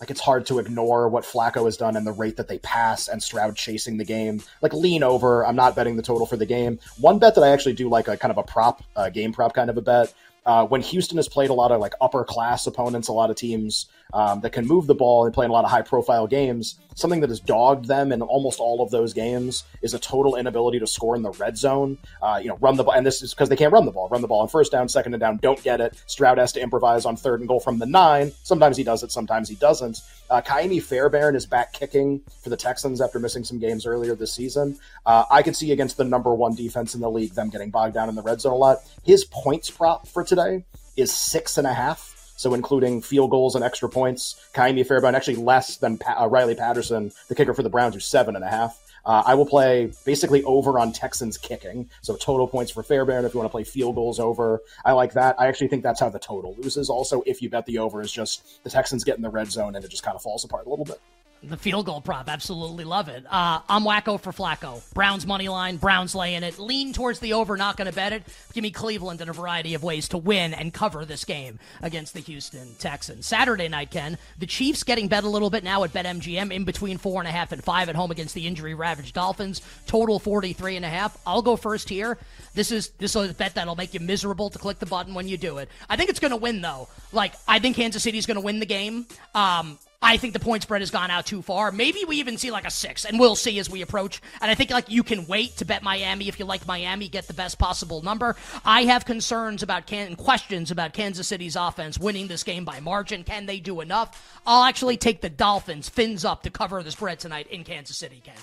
like 0.00 0.10
it's 0.10 0.20
hard 0.20 0.46
to 0.46 0.58
ignore 0.58 1.08
what 1.08 1.24
Flacco 1.24 1.64
has 1.64 1.76
done 1.76 1.96
and 1.96 2.06
the 2.06 2.12
rate 2.12 2.36
that 2.36 2.48
they 2.48 2.58
pass 2.58 3.08
and 3.08 3.22
Stroud 3.22 3.56
chasing 3.56 3.96
the 3.96 4.04
game. 4.04 4.42
Like 4.62 4.72
lean 4.72 5.02
over. 5.02 5.46
I'm 5.46 5.56
not 5.56 5.76
betting 5.76 5.96
the 5.96 6.02
total 6.02 6.26
for 6.26 6.36
the 6.36 6.46
game. 6.46 6.78
One 6.98 7.18
bet 7.18 7.34
that 7.34 7.42
I 7.42 7.48
actually 7.48 7.74
do 7.74 7.88
like 7.88 8.08
a 8.08 8.16
kind 8.16 8.30
of 8.30 8.38
a 8.38 8.42
prop, 8.42 8.82
uh, 8.96 9.10
game 9.10 9.32
prop 9.32 9.54
kind 9.54 9.70
of 9.70 9.76
a 9.76 9.82
bet 9.82 10.14
uh, 10.46 10.66
when 10.66 10.80
Houston 10.80 11.16
has 11.18 11.28
played 11.28 11.50
a 11.50 11.54
lot 11.54 11.70
of 11.70 11.80
like 11.80 11.94
upper 12.00 12.24
class 12.24 12.66
opponents, 12.66 13.08
a 13.08 13.12
lot 13.12 13.30
of 13.30 13.36
teams 13.36 13.86
um, 14.12 14.40
that 14.40 14.50
can 14.50 14.66
move 14.66 14.86
the 14.86 14.94
ball 14.94 15.24
and 15.24 15.34
play 15.34 15.44
in 15.44 15.50
a 15.50 15.54
lot 15.54 15.64
of 15.64 15.70
high 15.70 15.82
profile 15.82 16.26
games, 16.26 16.78
something 17.00 17.20
that 17.20 17.30
has 17.30 17.40
dogged 17.40 17.86
them 17.86 18.12
in 18.12 18.22
almost 18.22 18.60
all 18.60 18.82
of 18.82 18.90
those 18.90 19.12
games 19.12 19.64
is 19.82 19.94
a 19.94 19.98
total 19.98 20.36
inability 20.36 20.78
to 20.78 20.86
score 20.86 21.16
in 21.16 21.22
the 21.22 21.30
red 21.32 21.56
zone. 21.56 21.98
Uh, 22.22 22.38
you 22.40 22.48
know, 22.48 22.56
run 22.60 22.76
the 22.76 22.84
ball, 22.84 22.94
and 22.94 23.04
this 23.04 23.22
is 23.22 23.34
because 23.34 23.48
they 23.48 23.56
can't 23.56 23.72
run 23.72 23.84
the 23.84 23.90
ball. 23.90 24.08
Run 24.08 24.20
the 24.20 24.28
ball 24.28 24.40
on 24.40 24.48
first 24.48 24.72
down, 24.72 24.88
second 24.88 25.14
and 25.14 25.20
down, 25.20 25.38
don't 25.38 25.62
get 25.62 25.80
it. 25.80 26.00
Stroud 26.06 26.38
has 26.38 26.52
to 26.52 26.60
improvise 26.60 27.04
on 27.04 27.16
third 27.16 27.40
and 27.40 27.48
goal 27.48 27.60
from 27.60 27.78
the 27.78 27.86
nine. 27.86 28.32
Sometimes 28.42 28.76
he 28.76 28.84
does 28.84 29.02
it, 29.02 29.12
sometimes 29.12 29.48
he 29.48 29.54
doesn't. 29.56 30.00
Uh, 30.28 30.40
Ka'imi 30.40 30.80
Fairbairn 30.80 31.34
is 31.34 31.44
back 31.44 31.72
kicking 31.72 32.20
for 32.42 32.50
the 32.50 32.56
Texans 32.56 33.00
after 33.00 33.18
missing 33.18 33.42
some 33.42 33.58
games 33.58 33.84
earlier 33.84 34.14
this 34.14 34.32
season. 34.32 34.78
Uh, 35.04 35.24
I 35.30 35.42
could 35.42 35.56
see 35.56 35.72
against 35.72 35.96
the 35.96 36.04
number 36.04 36.34
one 36.34 36.54
defense 36.54 36.94
in 36.94 37.00
the 37.00 37.10
league 37.10 37.34
them 37.34 37.50
getting 37.50 37.70
bogged 37.70 37.94
down 37.94 38.08
in 38.08 38.14
the 38.14 38.22
red 38.22 38.40
zone 38.40 38.52
a 38.52 38.56
lot. 38.56 38.78
His 39.02 39.24
points 39.24 39.70
prop 39.70 40.06
for 40.06 40.22
today 40.22 40.64
is 40.96 41.12
six 41.12 41.58
and 41.58 41.66
a 41.66 41.72
half. 41.72 42.19
So 42.40 42.54
including 42.54 43.02
field 43.02 43.30
goals 43.30 43.54
and 43.54 43.62
extra 43.62 43.86
points, 43.86 44.40
Ka'imi 44.54 44.86
Fairbairn 44.86 45.14
actually 45.14 45.36
less 45.36 45.76
than 45.76 45.98
pa- 45.98 46.22
uh, 46.22 46.26
Riley 46.26 46.54
Patterson, 46.54 47.12
the 47.28 47.34
kicker 47.34 47.52
for 47.52 47.62
the 47.62 47.68
Browns, 47.68 47.92
who's 47.92 48.06
seven 48.06 48.34
and 48.34 48.42
a 48.42 48.48
half. 48.48 48.80
Uh, 49.04 49.22
I 49.26 49.34
will 49.34 49.44
play 49.44 49.92
basically 50.06 50.42
over 50.44 50.78
on 50.78 50.90
Texans 50.92 51.36
kicking. 51.36 51.90
So 52.00 52.16
total 52.16 52.48
points 52.48 52.72
for 52.72 52.82
Fairbairn 52.82 53.26
if 53.26 53.34
you 53.34 53.40
want 53.40 53.50
to 53.50 53.52
play 53.52 53.64
field 53.64 53.94
goals 53.94 54.18
over. 54.18 54.62
I 54.86 54.92
like 54.92 55.12
that. 55.12 55.38
I 55.38 55.48
actually 55.48 55.68
think 55.68 55.82
that's 55.82 56.00
how 56.00 56.08
the 56.08 56.18
total 56.18 56.56
loses. 56.56 56.88
Also, 56.88 57.22
if 57.26 57.42
you 57.42 57.50
bet 57.50 57.66
the 57.66 57.76
over 57.76 58.00
is 58.00 58.10
just 58.10 58.64
the 58.64 58.70
Texans 58.70 59.04
get 59.04 59.16
in 59.16 59.22
the 59.22 59.28
red 59.28 59.52
zone 59.52 59.76
and 59.76 59.84
it 59.84 59.90
just 59.90 60.02
kind 60.02 60.16
of 60.16 60.22
falls 60.22 60.42
apart 60.42 60.64
a 60.64 60.70
little 60.70 60.86
bit. 60.86 60.98
The 61.42 61.56
field 61.56 61.86
goal 61.86 62.02
prop, 62.02 62.28
absolutely 62.28 62.84
love 62.84 63.08
it. 63.08 63.24
Uh, 63.26 63.60
I'm 63.66 63.82
wacko 63.84 64.20
for 64.20 64.30
Flacco. 64.30 64.82
Browns 64.92 65.26
money 65.26 65.48
line, 65.48 65.78
Browns 65.78 66.14
laying 66.14 66.42
it. 66.42 66.58
Lean 66.58 66.92
towards 66.92 67.18
the 67.18 67.32
over, 67.32 67.56
not 67.56 67.78
going 67.78 67.88
to 67.88 67.94
bet 67.94 68.12
it. 68.12 68.24
Give 68.52 68.62
me 68.62 68.70
Cleveland 68.70 69.22
in 69.22 69.28
a 69.30 69.32
variety 69.32 69.72
of 69.72 69.82
ways 69.82 70.08
to 70.10 70.18
win 70.18 70.52
and 70.52 70.74
cover 70.74 71.06
this 71.06 71.24
game 71.24 71.58
against 71.80 72.12
the 72.12 72.20
Houston 72.20 72.74
Texans. 72.78 73.24
Saturday 73.24 73.68
night, 73.68 73.90
Ken, 73.90 74.18
the 74.38 74.44
Chiefs 74.44 74.82
getting 74.84 75.08
bet 75.08 75.24
a 75.24 75.30
little 75.30 75.48
bit 75.48 75.64
now 75.64 75.82
at 75.82 75.94
BetMGM, 75.94 76.52
in 76.52 76.64
between 76.64 76.98
four 76.98 77.22
and 77.22 77.28
a 77.28 77.32
half 77.32 77.52
and 77.52 77.64
five 77.64 77.88
at 77.88 77.96
home 77.96 78.10
against 78.10 78.34
the 78.34 78.46
injury 78.46 78.74
ravaged 78.74 79.14
Dolphins. 79.14 79.62
Total 79.86 80.18
43 80.18 80.76
and 80.76 80.84
a 80.84 80.90
half. 80.90 81.16
I'll 81.26 81.42
go 81.42 81.56
first 81.56 81.88
here. 81.88 82.18
This 82.52 82.70
is 82.70 82.90
this 82.98 83.16
is 83.16 83.30
a 83.30 83.34
bet 83.34 83.54
that'll 83.54 83.76
make 83.76 83.94
you 83.94 84.00
miserable 84.00 84.50
to 84.50 84.58
click 84.58 84.78
the 84.78 84.86
button 84.86 85.14
when 85.14 85.26
you 85.26 85.38
do 85.38 85.56
it. 85.56 85.70
I 85.88 85.96
think 85.96 86.10
it's 86.10 86.20
going 86.20 86.32
to 86.32 86.36
win 86.36 86.60
though. 86.60 86.88
Like 87.12 87.32
I 87.48 87.60
think 87.60 87.76
Kansas 87.76 88.02
City's 88.02 88.26
going 88.26 88.36
to 88.36 88.42
win 88.42 88.60
the 88.60 88.66
game. 88.66 89.06
Um, 89.34 89.78
I 90.02 90.16
think 90.16 90.32
the 90.32 90.40
point 90.40 90.62
spread 90.62 90.80
has 90.80 90.90
gone 90.90 91.10
out 91.10 91.26
too 91.26 91.42
far. 91.42 91.70
Maybe 91.70 92.04
we 92.06 92.16
even 92.16 92.38
see 92.38 92.50
like 92.50 92.66
a 92.66 92.70
six, 92.70 93.04
and 93.04 93.20
we'll 93.20 93.36
see 93.36 93.58
as 93.58 93.68
we 93.68 93.82
approach. 93.82 94.20
And 94.40 94.50
I 94.50 94.54
think 94.54 94.70
like 94.70 94.88
you 94.88 95.02
can 95.02 95.26
wait 95.26 95.58
to 95.58 95.64
bet 95.64 95.82
Miami 95.82 96.26
if 96.28 96.38
you 96.38 96.46
like 96.46 96.66
Miami, 96.66 97.08
get 97.08 97.26
the 97.26 97.34
best 97.34 97.58
possible 97.58 98.00
number. 98.02 98.34
I 98.64 98.84
have 98.84 99.04
concerns 99.04 99.62
about 99.62 99.86
Can 99.86 100.16
questions 100.16 100.70
about 100.70 100.94
Kansas 100.94 101.28
City's 101.28 101.54
offense 101.54 101.98
winning 101.98 102.28
this 102.28 102.42
game 102.42 102.64
by 102.64 102.80
margin. 102.80 103.24
Can 103.24 103.46
they 103.46 103.60
do 103.60 103.80
enough? 103.82 104.40
I'll 104.46 104.64
actually 104.64 104.96
take 104.96 105.20
the 105.20 105.30
Dolphins 105.30 105.88
fins 105.88 106.24
up 106.24 106.42
to 106.44 106.50
cover 106.50 106.82
the 106.82 106.90
spread 106.90 107.18
tonight 107.18 107.48
in 107.48 107.62
Kansas 107.62 107.98
City. 107.98 108.22
Ken. 108.24 108.34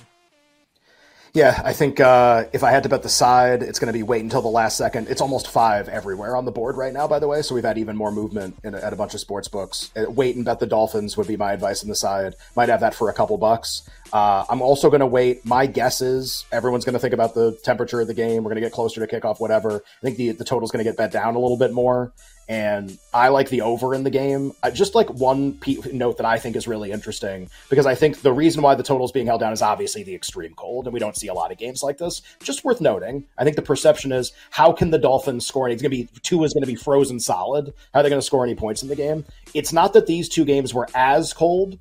Yeah, 1.37 1.61
I 1.63 1.71
think 1.71 1.99
uh, 1.99 2.45
if 2.51 2.63
I 2.63 2.71
had 2.71 2.81
to 2.81 2.89
bet 2.89 3.03
the 3.03 3.09
side, 3.09 3.61
it's 3.61 3.77
going 3.77 3.93
to 3.93 3.93
be 3.93 4.01
wait 4.01 4.23
until 4.23 4.41
the 4.41 4.47
last 4.47 4.75
second. 4.75 5.07
It's 5.07 5.21
almost 5.21 5.47
five 5.47 5.87
everywhere 5.87 6.35
on 6.35 6.45
the 6.45 6.51
board 6.51 6.77
right 6.77 6.91
now, 6.91 7.07
by 7.07 7.19
the 7.19 7.27
way. 7.27 7.43
So 7.43 7.53
we've 7.53 7.63
had 7.63 7.77
even 7.77 7.95
more 7.95 8.11
movement 8.11 8.57
in, 8.63 8.73
at 8.73 8.91
a 8.91 8.95
bunch 8.95 9.13
of 9.13 9.19
sports 9.19 9.47
books. 9.47 9.91
Uh, 9.95 10.09
wait 10.09 10.35
and 10.35 10.43
bet 10.43 10.57
the 10.59 10.65
Dolphins 10.65 11.15
would 11.15 11.27
be 11.27 11.37
my 11.37 11.53
advice 11.53 11.83
on 11.83 11.89
the 11.89 11.95
side. 11.95 12.33
Might 12.55 12.69
have 12.69 12.79
that 12.79 12.95
for 12.95 13.11
a 13.11 13.13
couple 13.13 13.37
bucks. 13.37 13.87
Uh, 14.13 14.45
I'm 14.49 14.61
also 14.61 14.89
going 14.89 15.01
to 15.01 15.07
wait. 15.07 15.45
My 15.45 15.65
guess 15.65 16.01
is 16.01 16.45
everyone's 16.51 16.85
going 16.85 16.93
to 16.93 16.99
think 16.99 17.13
about 17.13 17.33
the 17.33 17.53
temperature 17.63 18.01
of 18.01 18.07
the 18.07 18.13
game. 18.13 18.43
We're 18.43 18.49
going 18.49 18.61
to 18.61 18.61
get 18.61 18.71
closer 18.71 19.05
to 19.05 19.19
kickoff, 19.19 19.39
whatever. 19.39 19.83
I 20.01 20.01
think 20.01 20.17
the 20.17 20.31
the 20.31 20.45
total's 20.45 20.71
going 20.71 20.83
to 20.83 20.89
get 20.89 20.97
bet 20.97 21.11
down 21.11 21.35
a 21.35 21.39
little 21.39 21.57
bit 21.57 21.73
more 21.73 22.13
and 22.49 22.97
I 23.13 23.27
like 23.27 23.49
the 23.49 23.61
over 23.61 23.93
in 23.93 24.03
the 24.03 24.09
game. 24.09 24.53
Uh, 24.63 24.71
just 24.71 24.95
like 24.95 25.09
one 25.09 25.53
p- 25.53 25.81
note 25.91 26.17
that 26.17 26.25
I 26.25 26.39
think 26.39 26.55
is 26.55 26.67
really 26.67 26.91
interesting 26.91 27.49
because 27.69 27.85
I 27.85 27.95
think 27.95 28.21
the 28.21 28.31
reason 28.31 28.61
why 28.61 28.75
the 28.75 28.83
total 28.83 29.05
is 29.05 29.11
being 29.11 29.25
held 29.25 29.41
down 29.41 29.51
is 29.51 29.61
obviously 29.61 30.03
the 30.03 30.15
extreme 30.15 30.53
cold, 30.55 30.85
and 30.85 30.93
we 30.93 30.99
don't 30.99 31.15
see 31.15 31.27
a 31.27 31.33
lot 31.33 31.51
of 31.51 31.57
games 31.57 31.83
like 31.83 31.97
this. 31.97 32.21
Just 32.41 32.63
worth 32.63 32.79
noting. 32.79 33.25
I 33.37 33.43
think 33.43 33.55
the 33.55 33.61
perception 33.61 34.11
is 34.11 34.31
how 34.49 34.71
can 34.71 34.91
the 34.91 34.97
Dolphins 34.99 35.45
score? 35.45 35.69
It's 35.69 35.81
going 35.81 35.91
to 35.91 35.97
be 35.97 36.09
two 36.21 36.43
is 36.43 36.53
going 36.53 36.63
to 36.63 36.67
be 36.67 36.75
frozen 36.75 37.19
solid. 37.19 37.73
How 37.93 37.99
are 37.99 38.03
they 38.03 38.09
going 38.09 38.21
to 38.21 38.25
score 38.25 38.45
any 38.45 38.55
points 38.55 38.81
in 38.81 38.89
the 38.89 38.95
game? 38.95 39.25
It's 39.53 39.73
not 39.73 39.93
that 39.93 40.07
these 40.07 40.29
two 40.29 40.45
games 40.45 40.73
were 40.73 40.87
as 40.95 41.33
cold, 41.33 41.79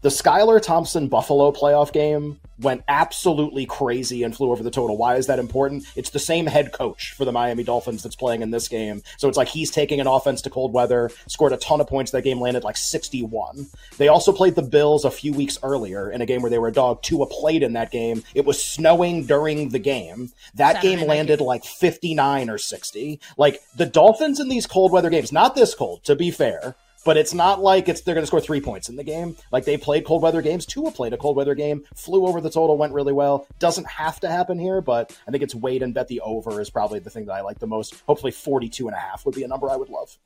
the 0.00 0.08
Skylar 0.08 0.62
Thompson 0.62 1.08
Buffalo 1.08 1.50
playoff 1.52 1.92
game 1.92 2.38
went 2.60 2.82
absolutely 2.88 3.66
crazy 3.66 4.22
and 4.22 4.34
flew 4.36 4.50
over 4.50 4.62
the 4.62 4.70
total. 4.70 4.96
Why 4.96 5.16
is 5.16 5.26
that 5.26 5.38
important? 5.38 5.84
It's 5.96 6.10
the 6.10 6.18
same 6.18 6.46
head 6.46 6.72
coach 6.72 7.12
for 7.12 7.24
the 7.24 7.32
Miami 7.32 7.62
Dolphins 7.64 8.02
that's 8.02 8.16
playing 8.16 8.42
in 8.42 8.50
this 8.50 8.68
game. 8.68 9.02
So 9.16 9.28
it's 9.28 9.36
like 9.36 9.48
he's 9.48 9.70
taking 9.70 10.00
an 10.00 10.06
offense 10.06 10.42
to 10.42 10.50
cold 10.50 10.72
weather, 10.72 11.10
scored 11.26 11.52
a 11.52 11.56
ton 11.58 11.80
of 11.80 11.86
points. 11.86 12.10
That 12.10 12.22
game 12.22 12.40
landed 12.40 12.64
like 12.64 12.76
61. 12.76 13.66
They 13.96 14.08
also 14.08 14.32
played 14.32 14.54
the 14.54 14.62
Bills 14.62 15.04
a 15.04 15.10
few 15.10 15.32
weeks 15.32 15.58
earlier 15.62 16.10
in 16.10 16.20
a 16.20 16.26
game 16.26 16.42
where 16.42 16.50
they 16.50 16.58
were 16.58 16.68
a 16.68 16.72
dog. 16.72 17.02
Tua 17.02 17.26
played 17.26 17.62
in 17.62 17.74
that 17.74 17.90
game. 17.90 18.22
It 18.34 18.44
was 18.44 18.62
snowing 18.62 19.26
during 19.26 19.68
the 19.70 19.78
game. 19.78 20.32
That 20.54 20.76
Saturday 20.76 20.96
game 20.96 21.08
landed 21.08 21.40
like 21.40 21.64
59 21.64 22.50
or 22.50 22.58
60. 22.58 23.20
Like 23.36 23.60
the 23.76 23.86
Dolphins 23.86 24.40
in 24.40 24.48
these 24.48 24.66
cold 24.66 24.92
weather 24.92 25.10
games, 25.10 25.32
not 25.32 25.54
this 25.54 25.74
cold, 25.74 26.04
to 26.04 26.16
be 26.16 26.30
fair, 26.30 26.74
but 27.04 27.16
it's 27.16 27.34
not 27.34 27.60
like 27.60 27.88
it's 27.88 28.00
they're 28.00 28.14
going 28.14 28.22
to 28.22 28.26
score 28.26 28.40
three 28.40 28.60
points 28.60 28.88
in 28.88 28.96
the 28.96 29.04
game. 29.04 29.36
Like 29.52 29.64
they 29.64 29.76
played 29.76 30.04
cold 30.04 30.22
weather 30.22 30.42
games. 30.42 30.66
Tua 30.66 30.90
played 30.90 31.12
a 31.12 31.16
cold 31.16 31.36
weather 31.36 31.54
game, 31.54 31.84
flew 31.94 32.26
over 32.26 32.40
the 32.40 32.50
total, 32.50 32.76
went 32.76 32.92
really 32.92 33.12
well. 33.12 33.46
Doesn't 33.58 33.86
have 33.86 34.20
to 34.20 34.28
happen 34.28 34.58
here, 34.58 34.80
but 34.80 35.16
I 35.26 35.30
think 35.30 35.42
it's 35.42 35.54
wait 35.54 35.82
and 35.82 35.94
bet 35.94 36.08
the 36.08 36.20
over 36.20 36.60
is 36.60 36.70
probably 36.70 36.98
the 36.98 37.10
thing 37.10 37.26
that 37.26 37.32
I 37.32 37.40
like 37.42 37.58
the 37.58 37.66
most. 37.66 38.02
Hopefully 38.06 38.32
42 38.32 38.88
and 38.88 38.96
a 38.96 39.00
half 39.00 39.24
would 39.24 39.34
be 39.34 39.42
a 39.42 39.48
number 39.48 39.70
I 39.70 39.76
would 39.76 39.88
love. 39.88 40.16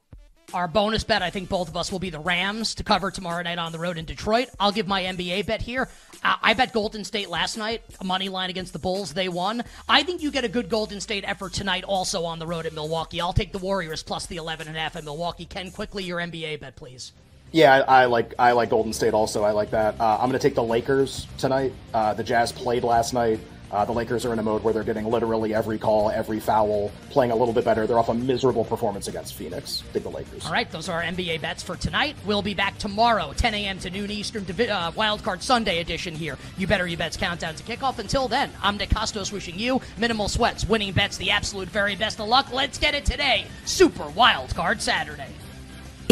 Our 0.54 0.68
bonus 0.68 1.02
bet, 1.02 1.23
I 1.23 1.30
think 1.30 1.49
both 1.49 1.68
of 1.68 1.78
us 1.78 1.90
will 1.90 1.99
be 1.99 2.11
the 2.11 2.18
Rams 2.18 2.75
to 2.75 2.85
cover 2.85 3.11
tomorrow 3.11 3.42
night 3.42 3.59
on 3.59 3.73
the 3.73 3.78
road 3.78 3.97
in 3.97 4.04
Detroit. 4.04 4.49
I'll 4.61 4.73
give 4.73 4.87
my 4.87 5.02
NBA 5.02 5.47
bet 5.47 5.62
here. 5.62 5.88
Uh, 6.23 6.37
I 6.42 6.52
bet 6.52 6.75
Golden 6.75 7.04
State 7.04 7.30
last 7.30 7.56
night, 7.56 7.82
a 8.00 8.04
money 8.04 8.28
line 8.28 8.50
against 8.50 8.75
the 8.75 8.78
Bulls. 8.78 9.14
They 9.14 9.30
won. 9.30 9.64
I 9.88 10.02
think 10.02 10.23
you 10.23 10.30
get 10.30 10.44
a 10.44 10.49
good 10.49 10.68
Golden 10.68 11.00
State 11.00 11.25
effort 11.26 11.54
tonight 11.54 11.85
also 11.85 12.25
on 12.25 12.38
the 12.38 12.47
road 12.47 12.66
at 12.66 12.75
Milwaukee. 12.75 13.18
I'll 13.21 13.32
take 13.32 13.52
the 13.52 13.59
Warriors 13.59 14.02
plus 14.02 14.26
the 14.26 14.37
11 14.37 14.68
and 14.68 14.76
a 14.76 14.80
half 14.80 14.94
at 14.94 15.04
Milwaukee. 15.04 15.47
Ken, 15.47 15.71
quickly 15.71 16.04
your 16.04 16.18
NBA 16.18 16.61
bet, 16.61 16.76
please. 16.76 17.12
Yeah, 17.50 17.85
I, 17.88 18.02
I, 18.02 18.04
like 18.06 18.35
I 18.38 18.52
like 18.52 18.71
Golden 18.71 18.92
State 18.92 19.14
also. 19.14 19.44
I 19.44 19.52
like 19.52 19.71
that. 19.71 19.99
Uh, 19.99 20.14
I'm 20.21 20.28
going 20.28 20.32
to 20.32 20.38
take 20.38 20.54
the 20.54 20.62
Lakers 20.62 21.26
tonight. 21.38 21.73
Uh, 21.94 22.12
the 22.12 22.25
Jazz 22.25 22.52
played 22.52 22.85
last 22.85 23.14
night. 23.14 23.40
Uh, 23.73 23.87
the 23.87 23.93
Lakers 23.93 24.26
are 24.26 24.33
in 24.35 24.38
a 24.38 24.43
mode 24.43 24.62
where 24.62 24.75
they're 24.75 24.85
getting 24.85 25.07
literally 25.07 25.55
every 25.55 25.79
call, 25.79 26.11
every 26.11 26.38
foul, 26.38 26.93
playing 27.09 27.33
a 27.33 27.37
little 27.37 27.55
bit 27.55 27.64
better. 27.64 27.87
They're 27.87 27.99
off 27.99 28.11
a 28.11 28.14
miserable 28.14 28.64
performance 28.64 29.09
against 29.09 29.35
Phoenix. 29.35 29.83
Take 29.95 30.02
the 30.02 30.11
Lakers. 30.11 30.45
All 30.45 30.52
right, 30.52 30.71
those 30.71 30.88
are 30.91 31.02
our 31.02 31.02
NBA 31.02 31.41
bets 31.41 31.62
for 31.62 31.76
tonight. 31.76 32.14
We'll 32.26 32.43
be 32.43 32.52
back 32.52 32.76
tomorrow, 32.76 33.33
10 33.35 33.55
a.m. 33.55 33.79
to 33.79 33.91
noon 33.91 34.11
Eastern, 34.11 34.43
uh, 34.43 34.93
Wildcard 34.93 35.41
Sunday 35.41 35.81
edition 35.81 36.14
here. 36.14 36.37
You 36.59 36.67
better 36.67 36.87
you 36.87 36.99
bets 36.99 37.17
countdown 37.17 37.55
to 37.55 37.62
kickoff. 37.62 37.99
Until 37.99 38.29
then, 38.29 38.50
I'm 38.62 38.76
Nick 38.76 38.91
Kostos 38.91 39.33
wishing 39.33 39.59
you 39.59 39.81
minimal 39.97 40.29
sweats, 40.29 40.69
winning 40.69 40.93
bets, 40.93 41.17
the 41.17 41.31
absolute 41.31 41.69
very 41.69 41.97
best 41.97 42.21
of 42.21 42.29
luck. 42.29 42.52
Let's 42.52 42.79
get 42.79 42.95
it 42.95 43.07
today. 43.07 43.47
Super 43.64 44.05
Wildcard 44.05 44.81
Saturday. 44.81 45.29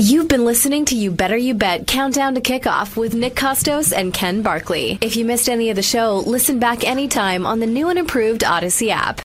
You've 0.02 0.28
been 0.28 0.46
listening 0.46 0.86
to 0.86 0.96
You 0.96 1.10
Better 1.10 1.36
You 1.36 1.52
Bet 1.52 1.86
Countdown 1.86 2.34
to 2.34 2.40
Kickoff 2.40 2.96
with 2.96 3.12
Nick 3.12 3.34
Kostos 3.34 3.92
and 3.94 4.14
Ken 4.14 4.40
Barkley. 4.40 4.96
If 5.02 5.14
you 5.14 5.26
missed 5.26 5.46
any 5.46 5.68
of 5.68 5.76
the 5.76 5.82
show, 5.82 6.22
listen 6.24 6.58
back 6.58 6.84
anytime 6.84 7.44
on 7.44 7.60
the 7.60 7.66
new 7.66 7.90
and 7.90 7.98
improved 7.98 8.40
Audacy 8.40 8.88
app. 8.88 9.18